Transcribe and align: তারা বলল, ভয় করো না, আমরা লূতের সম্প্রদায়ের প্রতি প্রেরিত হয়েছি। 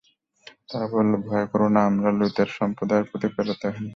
তারা 0.69 0.87
বলল, 0.87 1.11
ভয় 1.27 1.45
করো 1.51 1.67
না, 1.69 1.81
আমরা 1.85 2.09
লূতের 2.11 2.49
সম্প্রদায়ের 2.59 3.05
প্রতি 3.09 3.27
প্রেরিত 3.27 3.61
হয়েছি। 3.65 3.85